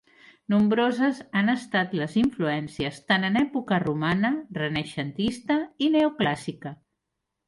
Nombroses 0.51 1.17
han 1.41 1.49
estat 1.51 1.91
les 1.99 2.15
influències 2.21 2.97
tant 3.11 3.27
en 3.29 3.37
època 3.41 3.77
romana, 3.83 4.31
renaixentista 4.57 5.59
i 5.89 5.91
neoclàssica. 5.97 6.73